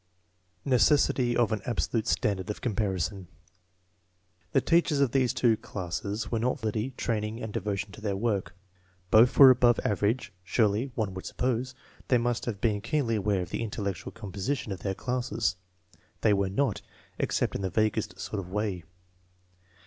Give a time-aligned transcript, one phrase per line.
[0.65, 3.27] Necessity of an absolute standard of comparison.
[4.51, 7.53] The teachers of these two classes were not far from equal in ability, training, and
[7.53, 8.55] devotion to their work.
[9.11, 10.33] Both were above average.
[10.43, 11.75] Surely, one would suppose,
[12.07, 15.55] they must have been keenly aware of the intellectual composition of their classes.
[16.21, 16.81] They were not,
[17.19, 18.83] except in the vaguest sort of way.